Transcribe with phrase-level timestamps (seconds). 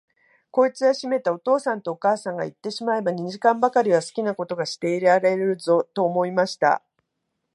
[0.49, 6.81] こいつはしめた、お父さんとお母さんがいってしまえば、二時間ばかりは好きなことがしていられるぞ、と思いました。